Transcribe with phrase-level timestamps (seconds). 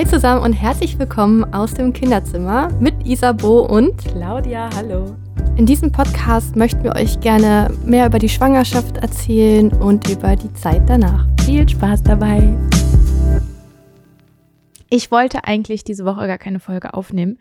[0.00, 4.70] Hi zusammen und herzlich willkommen aus dem Kinderzimmer mit Isabo und Claudia.
[4.74, 5.14] Hallo.
[5.56, 10.50] In diesem Podcast möchten wir euch gerne mehr über die Schwangerschaft erzählen und über die
[10.54, 11.26] Zeit danach.
[11.44, 12.56] Viel Spaß dabei.
[14.88, 17.38] Ich wollte eigentlich diese Woche gar keine Folge aufnehmen,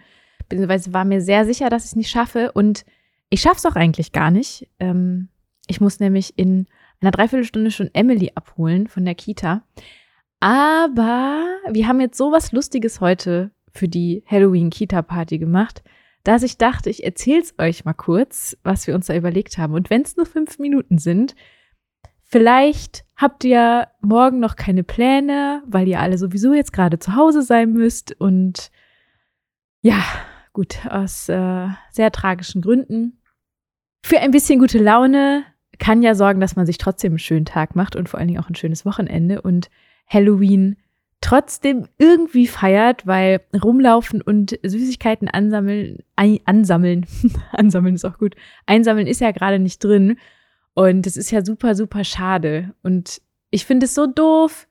[0.49, 2.83] beziehungsweise war mir sehr sicher, dass ich es nicht schaffe und
[3.29, 4.67] ich schaffe es auch eigentlich gar nicht.
[4.81, 5.29] Ähm,
[5.67, 6.67] ich muss nämlich in
[6.99, 9.63] einer Dreiviertelstunde schon Emily abholen von der Kita.
[10.39, 15.83] Aber wir haben jetzt so was Lustiges heute für die Halloween-Kita-Party gemacht,
[16.23, 19.73] dass ich dachte, ich erzähle es euch mal kurz, was wir uns da überlegt haben.
[19.73, 21.35] Und wenn es nur fünf Minuten sind,
[22.23, 27.41] vielleicht habt ihr morgen noch keine Pläne, weil ihr alle sowieso jetzt gerade zu Hause
[27.41, 28.19] sein müsst.
[28.19, 28.71] Und
[29.81, 30.03] ja,
[30.53, 33.21] gut, aus äh, sehr tragischen Gründen.
[34.03, 35.43] Für ein bisschen gute Laune
[35.79, 38.41] kann ja sorgen, dass man sich trotzdem einen schönen Tag macht und vor allen Dingen
[38.41, 39.69] auch ein schönes Wochenende und
[40.09, 40.77] Halloween
[41.21, 47.05] trotzdem irgendwie feiert, weil rumlaufen und Süßigkeiten ansammeln, ein, ansammeln,
[47.51, 50.17] ansammeln ist auch gut, einsammeln ist ja gerade nicht drin.
[50.73, 52.73] Und es ist ja super, super schade.
[52.83, 54.67] Und ich finde es so doof,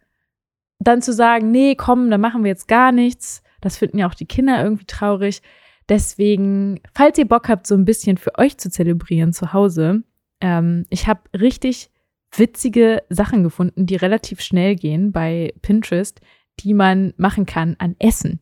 [0.78, 3.42] dann zu sagen, nee, komm, dann machen wir jetzt gar nichts.
[3.60, 5.42] Das finden ja auch die Kinder irgendwie traurig.
[5.88, 10.02] Deswegen, falls ihr Bock habt, so ein bisschen für euch zu zelebrieren zu Hause,
[10.41, 11.91] ähm, ich habe richtig
[12.32, 16.20] witzige Sachen gefunden, die relativ schnell gehen bei Pinterest,
[16.60, 18.40] die man machen kann an Essen.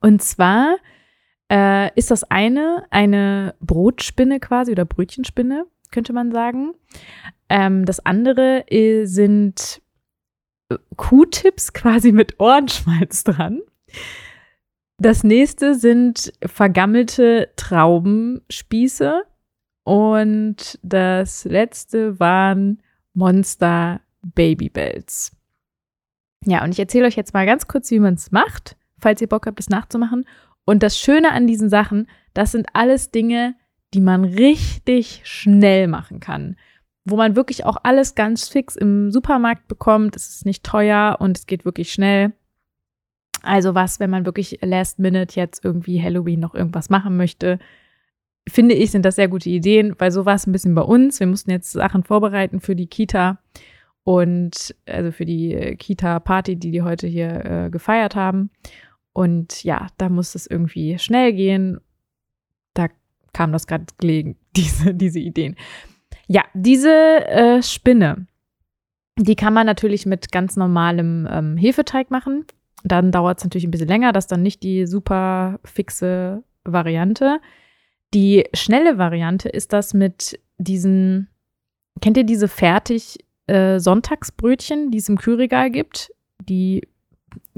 [0.00, 0.76] Und zwar
[1.50, 6.74] äh, ist das eine eine Brotspinne quasi oder Brötchenspinne, könnte man sagen.
[7.48, 9.82] Ähm, das andere äh, sind
[10.96, 13.62] Q-Tips quasi mit Ohrenschmalz dran.
[14.98, 19.22] Das nächste sind vergammelte Traubenspieße.
[19.88, 22.82] Und das letzte waren
[23.14, 25.34] Monster Babybells.
[26.44, 29.30] Ja, und ich erzähle euch jetzt mal ganz kurz, wie man es macht, falls ihr
[29.30, 30.26] Bock habt, das nachzumachen.
[30.66, 33.54] Und das Schöne an diesen Sachen, das sind alles Dinge,
[33.94, 36.56] die man richtig schnell machen kann.
[37.06, 40.16] Wo man wirklich auch alles ganz fix im Supermarkt bekommt.
[40.16, 42.34] Es ist nicht teuer und es geht wirklich schnell.
[43.42, 47.58] Also was, wenn man wirklich last minute jetzt irgendwie Halloween noch irgendwas machen möchte,
[48.48, 51.20] finde ich, sind das sehr gute Ideen, weil so war es ein bisschen bei uns.
[51.20, 53.38] Wir mussten jetzt Sachen vorbereiten für die Kita
[54.04, 58.50] und also für die äh, Kita-Party, die die heute hier äh, gefeiert haben.
[59.12, 61.80] Und ja, da muss es irgendwie schnell gehen.
[62.74, 62.88] Da
[63.32, 65.56] kam das gerade gelegen, diese, diese Ideen.
[66.26, 68.26] Ja, diese äh, Spinne,
[69.18, 72.46] die kann man natürlich mit ganz normalem ähm, Hefeteig machen.
[72.84, 74.12] Dann dauert es natürlich ein bisschen länger.
[74.12, 77.40] Das ist dann nicht die super fixe Variante.
[78.14, 81.28] Die schnelle Variante ist das mit diesen,
[82.00, 86.10] kennt ihr diese fertig äh, Sonntagsbrötchen, die es im Kühlregal gibt?
[86.40, 86.86] Die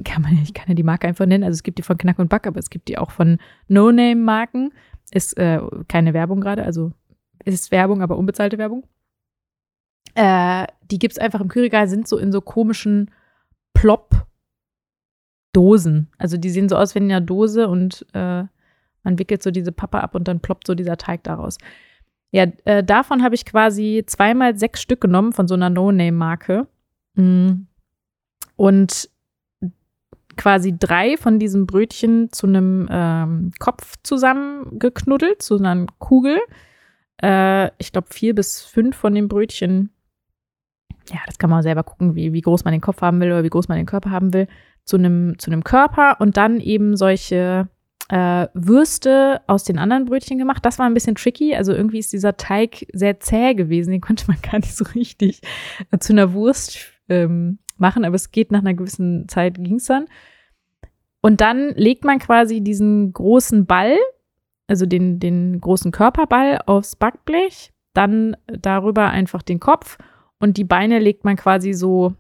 [0.05, 1.45] kann man, ich kann ja die Marke einfach nennen.
[1.45, 3.39] Also es gibt die von Knack und Back, aber es gibt die auch von
[3.69, 4.73] No-Name-Marken.
[5.13, 6.93] Ist äh, keine Werbung gerade, also
[7.45, 8.87] ist Werbung, aber unbezahlte Werbung.
[10.15, 13.11] Äh, die gibt es einfach im Kühlregal, sind so in so komischen
[13.75, 14.19] Plop-Dosen.
[16.19, 18.45] Also die sehen so aus wie in einer Dose und äh,
[19.03, 21.59] man wickelt so diese Pappe ab und dann ploppt so dieser Teig daraus.
[22.33, 26.69] Ja, äh, davon habe ich quasi zweimal sechs Stück genommen von so einer No-Name-Marke.
[27.15, 27.67] Mm.
[28.57, 29.11] Und
[30.37, 36.39] quasi drei von diesen Brötchen zu einem ähm, Kopf zusammengeknuddelt, zu einer Kugel.
[37.23, 39.91] Äh, ich glaube, vier bis fünf von den Brötchen.
[41.11, 43.43] Ja, das kann man selber gucken, wie, wie groß man den Kopf haben will oder
[43.43, 44.47] wie groß man den Körper haben will,
[44.85, 47.69] zu einem, zu einem Körper und dann eben solche
[48.11, 50.65] äh, Würste aus den anderen Brötchen gemacht.
[50.67, 51.55] Das war ein bisschen tricky.
[51.55, 53.93] Also irgendwie ist dieser Teig sehr zäh gewesen.
[53.93, 55.43] Den konnte man gar nicht so richtig
[55.93, 59.85] äh, zu einer Wurst ähm, machen, aber es geht nach einer gewissen Zeit ging es
[59.85, 60.07] dann.
[61.21, 63.97] Und dann legt man quasi diesen großen Ball,
[64.67, 69.99] also den, den großen Körperball aufs Backblech, dann darüber einfach den Kopf
[70.41, 72.15] und die Beine legt man quasi so,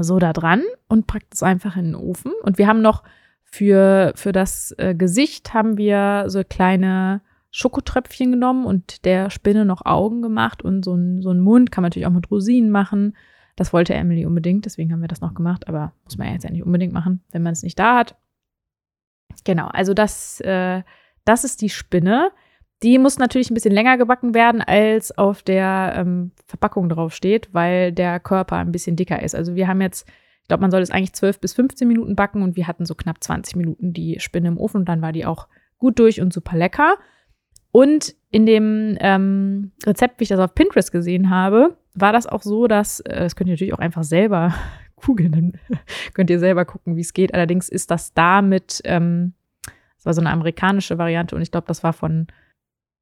[0.00, 2.32] so da dran und packt es einfach in den Ofen.
[2.42, 3.04] Und wir haben noch
[3.50, 9.86] für, für das äh, Gesicht haben wir so kleine Schokotröpfchen genommen und der Spinne noch
[9.86, 11.72] Augen gemacht und so ein, so ein Mund.
[11.72, 13.16] Kann man natürlich auch mit Rosinen machen.
[13.54, 16.42] Das wollte Emily unbedingt, deswegen haben wir das noch gemacht, aber muss man ja jetzt
[16.42, 18.16] ja nicht unbedingt machen, wenn man es nicht da hat.
[19.44, 20.82] Genau, also das, äh,
[21.24, 22.32] das ist die Spinne.
[22.82, 27.48] Die muss natürlich ein bisschen länger gebacken werden, als auf der ähm, Verpackung drauf steht,
[27.54, 29.34] weil der Körper ein bisschen dicker ist.
[29.34, 30.06] Also wir haben jetzt
[30.46, 32.94] ich glaube, man soll es eigentlich 12 bis 15 Minuten backen und wir hatten so
[32.94, 36.32] knapp 20 Minuten die Spinne im Ofen und dann war die auch gut durch und
[36.32, 36.98] super lecker.
[37.72, 42.42] Und in dem ähm, Rezept, wie ich das auf Pinterest gesehen habe, war das auch
[42.42, 44.54] so, dass, äh, das könnt ihr natürlich auch einfach selber
[44.94, 45.52] googeln, dann
[46.14, 47.34] könnt ihr selber gucken, wie es geht.
[47.34, 49.34] Allerdings ist das da mit, ähm,
[49.96, 52.28] das war so eine amerikanische Variante und ich glaube, das war von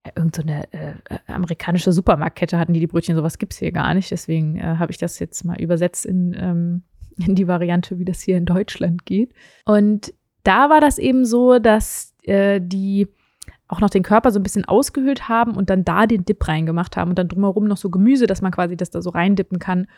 [0.02, 3.17] äh, irgendeine so äh, amerikanische Supermarktkette hatten die die Brötchen.
[3.17, 4.11] Sowas gibt es hier gar nicht.
[4.11, 8.20] Deswegen äh, habe ich das jetzt mal übersetzt in, ähm, in die Variante, wie das
[8.20, 9.32] hier in Deutschland geht.
[9.64, 10.12] Und
[10.43, 13.08] da war das eben so, dass äh, die
[13.69, 16.96] auch noch den Körper so ein bisschen ausgehöhlt haben und dann da den Dip reingemacht
[16.96, 19.81] haben und dann drumherum noch so Gemüse, dass man quasi das da so reindippen kann.
[19.81, 19.88] Und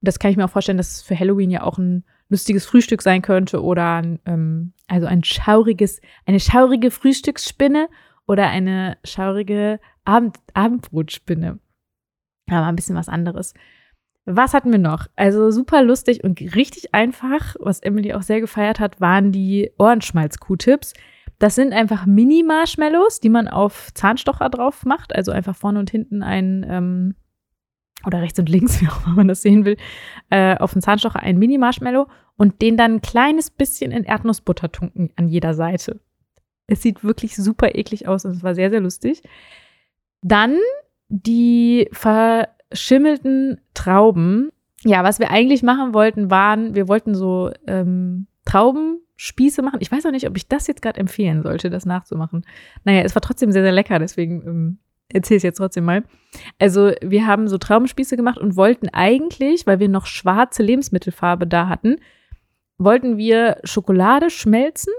[0.00, 3.02] das kann ich mir auch vorstellen, dass es für Halloween ja auch ein lustiges Frühstück
[3.02, 7.88] sein könnte oder ähm, also ein schauriges, eine schaurige Frühstücksspinne
[8.26, 11.58] oder eine schaurige Abend, Abendbrotspinne.
[12.48, 13.54] Aber ein bisschen was anderes.
[14.26, 15.06] Was hatten wir noch?
[15.16, 20.94] Also super lustig und richtig einfach, was Emily auch sehr gefeiert hat, waren die Ohrenschmalz-Q-Tips.
[21.38, 25.14] Das sind einfach Mini-Marshmallows, die man auf Zahnstocher drauf macht.
[25.14, 27.14] Also einfach vorne und hinten ein, ähm,
[28.06, 29.76] oder rechts und links, wie auch immer man das sehen will,
[30.30, 32.06] äh, auf den Zahnstocher ein Mini-Marshmallow
[32.36, 36.00] und den dann ein kleines bisschen in Erdnussbutter tunken an jeder Seite.
[36.66, 39.22] Es sieht wirklich super eklig aus und es war sehr, sehr lustig.
[40.22, 40.56] Dann
[41.08, 41.88] die
[42.68, 44.50] verschimmelten Trauben.
[44.82, 49.78] Ja, was wir eigentlich machen wollten, waren, wir wollten so ähm, Traubenspieße machen.
[49.80, 52.44] Ich weiß auch nicht, ob ich das jetzt gerade empfehlen sollte, das nachzumachen.
[52.84, 54.78] Naja, es war trotzdem sehr, sehr lecker, deswegen ähm,
[55.08, 56.04] erzähle ich es jetzt trotzdem mal.
[56.58, 61.68] Also, wir haben so Traubenspieße gemacht und wollten eigentlich, weil wir noch schwarze Lebensmittelfarbe da
[61.68, 61.96] hatten,
[62.76, 64.92] wollten wir Schokolade schmelzen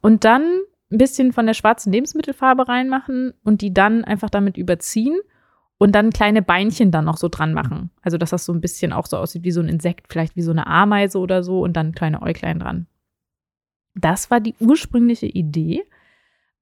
[0.00, 0.60] und dann
[0.90, 5.18] ein bisschen von der schwarzen Lebensmittelfarbe reinmachen und die dann einfach damit überziehen
[5.78, 7.90] und dann kleine Beinchen dann noch so dran machen.
[8.02, 10.42] Also, dass das so ein bisschen auch so aussieht wie so ein Insekt, vielleicht wie
[10.42, 12.86] so eine Ameise oder so und dann kleine Äuglein dran.
[13.94, 15.84] Das war die ursprüngliche Idee.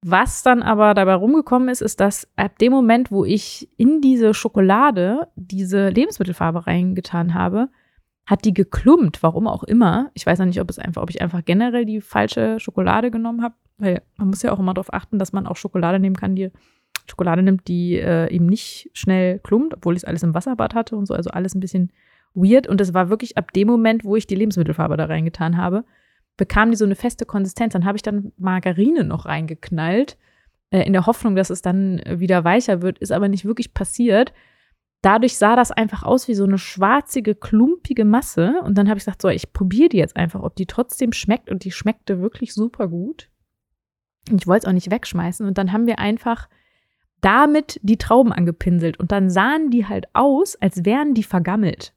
[0.03, 4.35] Was dann aber dabei rumgekommen ist, ist, dass ab dem Moment, wo ich in diese
[4.35, 7.69] Schokolade diese Lebensmittelfarbe reingetan habe,
[8.27, 10.11] hat die geklumpt, warum auch immer.
[10.13, 13.41] Ich weiß noch nicht, ob es einfach, ob ich einfach generell die falsche Schokolade genommen
[13.41, 16.35] habe, weil man muss ja auch immer darauf achten, dass man auch Schokolade nehmen kann,
[16.35, 16.51] die
[17.07, 20.95] Schokolade nimmt, die äh, eben nicht schnell klumpt, obwohl ich es alles im Wasserbad hatte
[20.95, 21.91] und so, also alles ein bisschen
[22.33, 22.67] weird.
[22.67, 25.85] Und es war wirklich ab dem Moment, wo ich die Lebensmittelfarbe da reingetan habe,
[26.35, 27.73] bekam die so eine feste Konsistenz.
[27.73, 30.17] Dann habe ich dann Margarine noch reingeknallt,
[30.71, 34.33] äh, in der Hoffnung, dass es dann wieder weicher wird, ist aber nicht wirklich passiert
[35.01, 38.61] dadurch sah das einfach aus wie so eine schwarzige, klumpige Masse.
[38.63, 41.49] Und dann habe ich gesagt, so, ich probiere die jetzt einfach, ob die trotzdem schmeckt.
[41.49, 43.29] Und die schmeckte wirklich super gut.
[44.29, 45.45] Und ich wollte es auch nicht wegschmeißen.
[45.45, 46.49] Und dann haben wir einfach
[47.21, 48.99] damit die Trauben angepinselt.
[48.99, 51.93] Und dann sahen die halt aus, als wären die vergammelt.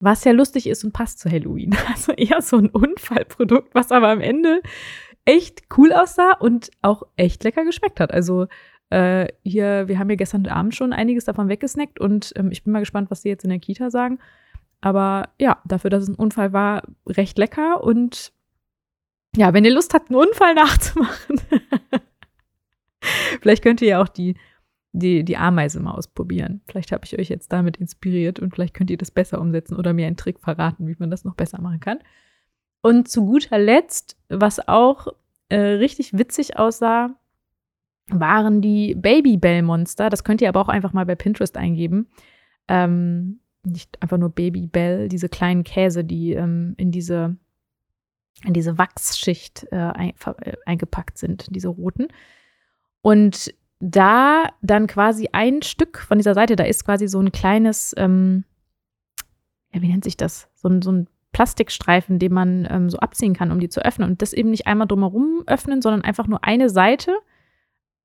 [0.00, 1.76] Was ja lustig ist und passt zu Halloween.
[1.88, 4.62] Also eher so ein Unfallprodukt, was aber am Ende
[5.24, 8.12] echt cool aussah und auch echt lecker geschmeckt hat.
[8.12, 8.46] Also
[8.90, 12.72] äh, hier, wir haben ja gestern Abend schon einiges davon weggesnackt und ähm, ich bin
[12.72, 14.18] mal gespannt, was sie jetzt in der Kita sagen.
[14.80, 18.32] Aber ja, dafür, dass es ein Unfall war, recht lecker und
[19.36, 21.40] ja, wenn ihr Lust habt, einen Unfall nachzumachen,
[23.40, 24.36] vielleicht könnt ihr ja auch die,
[24.92, 26.60] die, die Ameise mal ausprobieren.
[26.66, 29.92] Vielleicht habe ich euch jetzt damit inspiriert und vielleicht könnt ihr das besser umsetzen oder
[29.92, 31.98] mir einen Trick verraten, wie man das noch besser machen kann.
[32.82, 35.06] Und zu guter Letzt, was auch
[35.48, 37.14] äh, richtig witzig aussah,
[38.08, 40.10] waren die Babybell-Monster.
[40.10, 42.08] Das könnt ihr aber auch einfach mal bei Pinterest eingeben.
[42.68, 47.36] Ähm, nicht einfach nur Babybell, diese kleinen Käse, die ähm, in diese
[48.44, 52.08] in diese Wachsschicht äh, äh, eingepackt sind, diese roten.
[53.02, 57.94] Und da dann quasi ein Stück von dieser Seite, da ist quasi so ein kleines,
[57.98, 58.44] ähm,
[59.74, 60.48] ja, wie nennt sich das?
[60.54, 64.08] So ein, so ein Plastikstreifen, den man ähm, so abziehen kann, um die zu öffnen.
[64.08, 67.12] Und das eben nicht einmal drumherum öffnen, sondern einfach nur eine Seite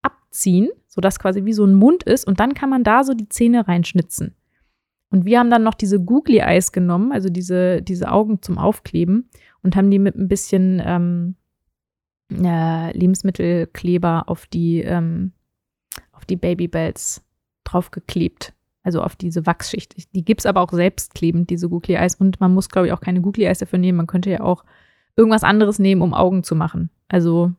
[0.01, 3.29] abziehen, sodass quasi wie so ein Mund ist und dann kann man da so die
[3.29, 4.35] Zähne reinschnitzen.
[5.09, 9.29] Und wir haben dann noch diese Googly Eyes genommen, also diese, diese Augen zum Aufkleben
[9.63, 11.35] und haben die mit ein bisschen ähm,
[12.31, 15.31] äh, Lebensmittelkleber auf die, ähm,
[16.11, 17.23] auf die Babybells
[17.63, 18.53] draufgeklebt.
[18.83, 20.15] Also auf diese Wachsschicht.
[20.15, 22.15] Die gibt es aber auch selbstklebend, diese Googly Eyes.
[22.15, 23.97] Und man muss, glaube ich, auch keine Googly Eyes dafür nehmen.
[23.97, 24.63] Man könnte ja auch
[25.17, 26.89] irgendwas anderes nehmen, um Augen zu machen.
[27.09, 27.51] Also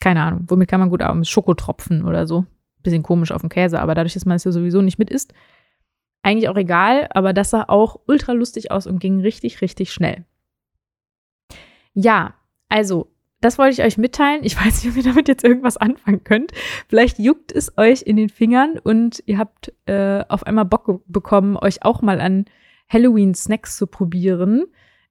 [0.00, 1.24] keine Ahnung, womit kann man gut arbeiten?
[1.24, 2.46] Schokotropfen oder so.
[2.82, 5.34] Bisschen komisch auf dem Käse, aber dadurch, dass man es ja sowieso nicht mit isst,
[6.22, 10.24] eigentlich auch egal, aber das sah auch ultra lustig aus und ging richtig, richtig schnell.
[11.94, 12.34] Ja,
[12.68, 13.10] also,
[13.40, 14.42] das wollte ich euch mitteilen.
[14.42, 16.52] Ich weiß nicht, ob ihr damit jetzt irgendwas anfangen könnt.
[16.88, 21.56] Vielleicht juckt es euch in den Fingern und ihr habt äh, auf einmal Bock bekommen,
[21.56, 22.46] euch auch mal an
[22.88, 24.66] Halloween-Snacks zu probieren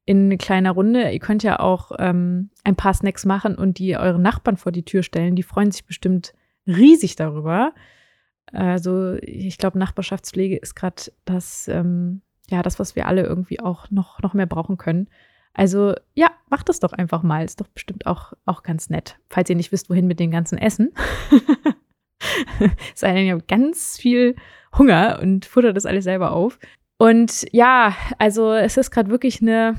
[0.05, 1.11] in kleiner Runde.
[1.11, 4.85] Ihr könnt ja auch ähm, ein paar Snacks machen und die euren Nachbarn vor die
[4.85, 5.35] Tür stellen.
[5.35, 6.33] Die freuen sich bestimmt
[6.65, 7.73] riesig darüber.
[8.53, 13.91] Also ich glaube, Nachbarschaftspflege ist gerade das, ähm, ja, das, was wir alle irgendwie auch
[13.91, 15.09] noch, noch mehr brauchen können.
[15.53, 17.43] Also ja, macht das doch einfach mal.
[17.43, 19.17] Ist doch bestimmt auch, auch ganz nett.
[19.29, 20.93] Falls ihr nicht wisst, wohin mit dem ganzen Essen.
[22.95, 24.35] Sei denn, ihr habt ganz viel
[24.77, 26.59] Hunger und futtert das alles selber auf.
[26.97, 29.75] Und ja, also es ist gerade wirklich eine,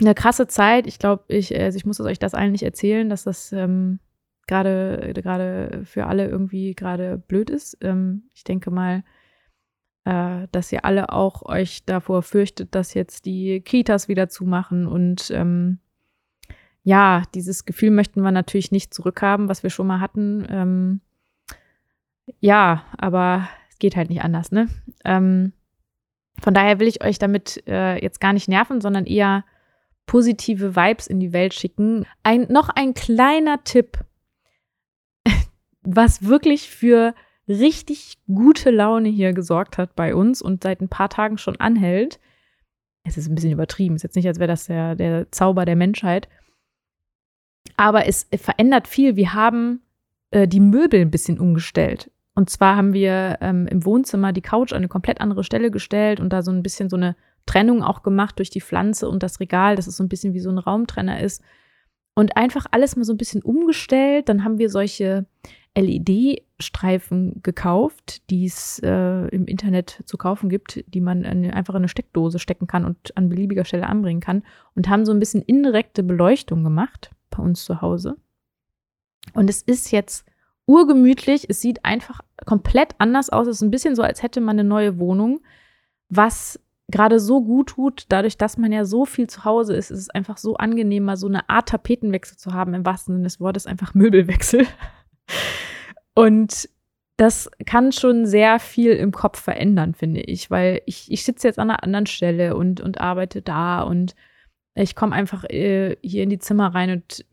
[0.00, 0.86] eine krasse Zeit.
[0.86, 3.98] Ich glaube, ich, also ich muss euch das allen nicht erzählen, dass das ähm,
[4.46, 7.78] gerade gerade für alle irgendwie gerade blöd ist.
[7.80, 9.04] Ähm, ich denke mal,
[10.04, 15.30] äh, dass ihr alle auch euch davor fürchtet, dass jetzt die Kitas wieder zumachen und
[15.30, 15.78] ähm,
[16.82, 20.46] ja, dieses Gefühl möchten wir natürlich nicht zurückhaben, was wir schon mal hatten.
[20.50, 21.00] Ähm,
[22.40, 24.68] ja, aber es geht halt nicht anders, ne?
[25.04, 25.54] Ähm,
[26.42, 29.44] von daher will ich euch damit äh, jetzt gar nicht nerven, sondern eher
[30.04, 32.06] positive Vibes in die Welt schicken.
[32.22, 33.98] Ein, noch ein kleiner Tipp,
[35.82, 37.14] was wirklich für
[37.48, 42.18] richtig gute Laune hier gesorgt hat bei uns und seit ein paar Tagen schon anhält.
[43.04, 45.64] Es ist ein bisschen übertrieben, es ist jetzt nicht, als wäre das der, der Zauber
[45.64, 46.28] der Menschheit.
[47.76, 49.16] Aber es verändert viel.
[49.16, 49.82] Wir haben
[50.30, 52.10] äh, die Möbel ein bisschen umgestellt.
[52.34, 56.18] Und zwar haben wir ähm, im Wohnzimmer die Couch an eine komplett andere Stelle gestellt
[56.18, 57.14] und da so ein bisschen so eine
[57.46, 60.40] Trennung auch gemacht durch die Pflanze und das Regal, dass es so ein bisschen wie
[60.40, 61.42] so ein Raumtrenner ist.
[62.16, 64.28] Und einfach alles mal so ein bisschen umgestellt.
[64.28, 65.26] Dann haben wir solche
[66.64, 71.78] LED-Streifen gekauft, die es äh, im Internet zu kaufen gibt, die man in, einfach in
[71.78, 74.42] eine Steckdose stecken kann und an beliebiger Stelle anbringen kann.
[74.74, 78.16] Und haben so ein bisschen indirekte Beleuchtung gemacht bei uns zu Hause.
[79.32, 80.26] Und es ist jetzt
[80.66, 81.48] urgemütlich.
[81.48, 83.46] Es sieht einfach komplett anders aus.
[83.46, 85.40] Es ist ein bisschen so, als hätte man eine neue Wohnung,
[86.08, 90.00] was gerade so gut tut, dadurch, dass man ja so viel zu Hause ist, ist
[90.00, 93.40] es einfach so angenehm, mal so eine Art Tapetenwechsel zu haben, im wahrsten Sinne des
[93.40, 94.66] Wortes, einfach Möbelwechsel.
[96.14, 96.68] Und
[97.16, 101.58] das kann schon sehr viel im Kopf verändern, finde ich, weil ich, ich sitze jetzt
[101.58, 104.14] an einer anderen Stelle und, und arbeite da und
[104.74, 107.24] ich komme einfach äh, hier in die Zimmer rein und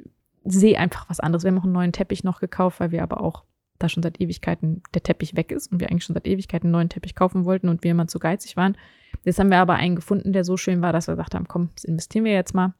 [0.44, 1.44] sehe einfach was anderes.
[1.44, 3.44] Wir haben auch einen neuen Teppich noch gekauft, weil wir aber auch
[3.80, 6.74] da schon seit Ewigkeiten der Teppich weg ist und wir eigentlich schon seit Ewigkeiten einen
[6.74, 8.78] neuen Teppich kaufen wollten und wir immer zu geizig waren.
[9.24, 11.70] Jetzt haben wir aber einen gefunden, der so schön war, dass wir gesagt haben, komm,
[11.74, 12.76] das investieren wir jetzt mal.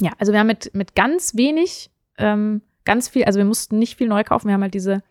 [0.00, 3.96] Ja, also wir haben mit, mit ganz wenig, ähm, ganz viel, also wir mussten nicht
[3.96, 4.48] viel neu kaufen.
[4.48, 5.02] Wir haben halt diese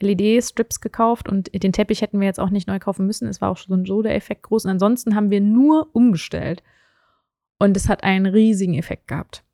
[0.00, 3.28] LED-Strips gekauft und den Teppich hätten wir jetzt auch nicht neu kaufen müssen.
[3.28, 4.64] Es war auch schon so der Effekt groß.
[4.64, 6.62] Und ansonsten haben wir nur umgestellt.
[7.58, 9.44] Und es hat einen riesigen Effekt gehabt.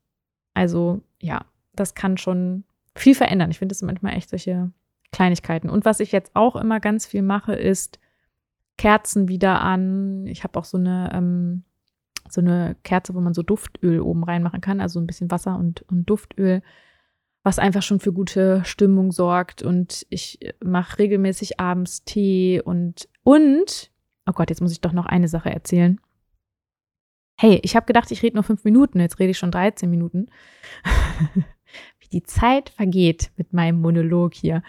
[0.54, 3.50] Also ja, das kann schon viel verändern.
[3.50, 4.72] Ich finde das manchmal echt solche
[5.12, 5.68] Kleinigkeiten.
[5.68, 7.98] Und was ich jetzt auch immer ganz viel mache, ist
[8.78, 10.26] Kerzen wieder an.
[10.26, 11.64] Ich habe auch so eine, ähm,
[12.28, 15.82] so eine Kerze, wo man so Duftöl oben reinmachen kann, also ein bisschen Wasser und,
[15.82, 16.62] und Duftöl,
[17.42, 19.62] was einfach schon für gute Stimmung sorgt.
[19.62, 23.90] Und ich mache regelmäßig abends Tee und, und,
[24.26, 26.00] oh Gott, jetzt muss ich doch noch eine Sache erzählen.
[27.38, 30.26] Hey, ich habe gedacht, ich rede nur fünf Minuten, jetzt rede ich schon 13 Minuten.
[32.00, 34.62] Wie die Zeit vergeht mit meinem Monolog hier.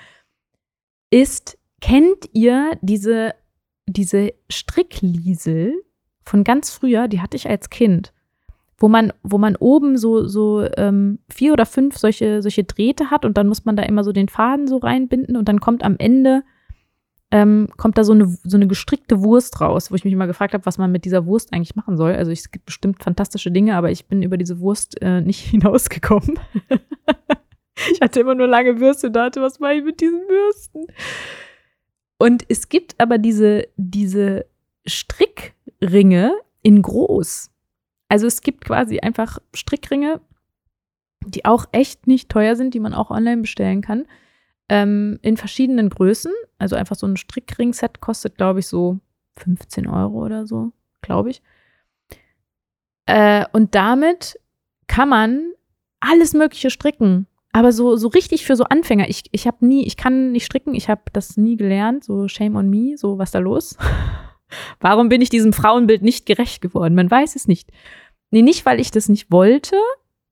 [1.09, 3.35] Ist, kennt ihr diese,
[3.87, 5.83] diese Strickliesel
[6.23, 8.13] von ganz früher, die hatte ich als Kind,
[8.81, 13.25] wo man, wo man oben so, so ähm, vier oder fünf solche, solche Drähte hat
[13.25, 15.97] und dann muss man da immer so den Faden so reinbinden und dann kommt am
[15.97, 16.43] Ende
[17.31, 20.53] ähm, kommt da so eine, so eine gestrickte Wurst raus, wo ich mich immer gefragt
[20.53, 22.13] habe, was man mit dieser Wurst eigentlich machen soll.
[22.13, 26.39] Also es gibt bestimmt fantastische Dinge, aber ich bin über diese Wurst äh, nicht hinausgekommen.
[27.93, 30.87] ich hatte immer nur lange Würste und dachte, was mache ich mit diesen Würsten?
[32.17, 34.45] Und es gibt aber diese, diese
[34.85, 36.33] Strickringe
[36.63, 37.50] in groß.
[38.11, 40.19] Also es gibt quasi einfach Strickringe,
[41.25, 44.05] die auch echt nicht teuer sind, die man auch online bestellen kann
[44.67, 46.33] ähm, in verschiedenen Größen.
[46.57, 48.99] Also einfach so ein Strickring-Set kostet, glaube ich, so
[49.37, 51.41] 15 Euro oder so, glaube ich.
[53.05, 54.37] Äh, und damit
[54.87, 55.53] kann man
[56.01, 57.27] alles Mögliche stricken.
[57.53, 59.07] Aber so, so richtig für so Anfänger.
[59.07, 62.03] Ich, ich habe nie, ich kann nicht stricken, ich habe das nie gelernt.
[62.03, 63.77] So shame on me, so was da los.
[64.79, 66.95] Warum bin ich diesem Frauenbild nicht gerecht geworden?
[66.95, 67.71] Man weiß es nicht.
[68.29, 69.75] Nee, nicht, weil ich das nicht wollte,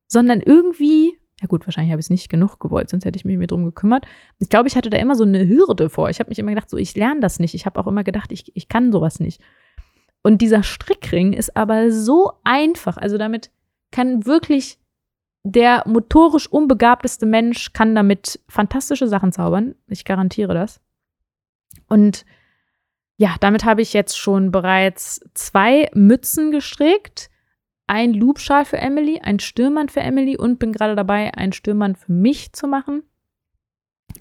[0.08, 3.38] sondern irgendwie ja gut, wahrscheinlich habe ich es nicht genug gewollt, sonst hätte ich mich
[3.38, 4.06] mehr drum gekümmert.
[4.40, 6.10] Ich glaube, ich hatte da immer so eine Hürde vor.
[6.10, 7.54] Ich habe mich immer gedacht, so, ich lerne das nicht.
[7.54, 9.42] Ich habe auch immer gedacht, ich, ich kann sowas nicht.
[10.22, 12.98] Und dieser Strickring ist aber so einfach.
[12.98, 13.52] Also damit
[13.92, 14.80] kann wirklich
[15.44, 19.76] der motorisch unbegabteste Mensch kann damit fantastische Sachen zaubern.
[19.88, 20.82] Ich garantiere das.
[21.88, 22.26] Und
[23.20, 27.30] ja, damit habe ich jetzt schon bereits zwei Mützen gestrickt
[27.90, 32.12] ein Loopschal für Emily, ein Stürmann für Emily und bin gerade dabei, einen Stürmann für
[32.12, 33.02] mich zu machen.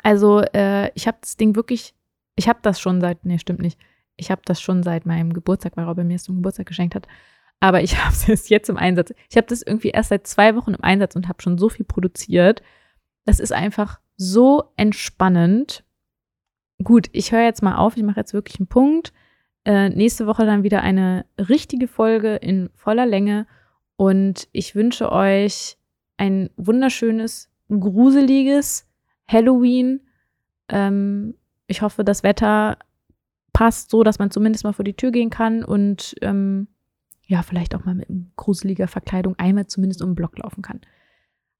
[0.03, 1.95] Also äh, ich habe das Ding wirklich,
[2.35, 3.79] ich habe das schon seit, nee, stimmt nicht.
[4.17, 7.07] Ich habe das schon seit meinem Geburtstag, weil Robin mir es zum Geburtstag geschenkt hat.
[7.61, 9.13] Aber ich habe es jetzt im Einsatz.
[9.29, 11.85] Ich habe das irgendwie erst seit zwei Wochen im Einsatz und habe schon so viel
[11.85, 12.63] produziert.
[13.27, 15.85] Das ist einfach so entspannend.
[16.83, 17.97] Gut, ich höre jetzt mal auf.
[17.97, 19.13] Ich mache jetzt wirklich einen Punkt.
[19.65, 23.47] Äh, nächste Woche dann wieder eine richtige Folge in voller Länge.
[23.97, 25.77] Und ich wünsche euch
[26.17, 28.87] ein wunderschönes, gruseliges
[29.27, 30.01] Halloween.
[30.69, 31.35] Ähm,
[31.67, 32.79] ich hoffe, das Wetter
[33.53, 36.69] passt so, dass man zumindest mal vor die Tür gehen kann und ähm,
[37.27, 40.81] ja, vielleicht auch mal mit gruseliger Verkleidung einmal zumindest um den Block laufen kann.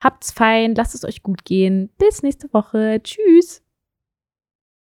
[0.01, 1.91] Habt's fein, lasst es euch gut gehen.
[1.99, 3.01] Bis nächste Woche.
[3.03, 3.63] Tschüss.